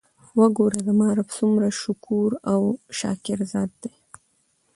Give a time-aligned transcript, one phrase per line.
[0.39, 0.79] وګوره!
[0.87, 2.61] زما رب څومره شکور او
[2.97, 3.93] شاکر ذات دی!!؟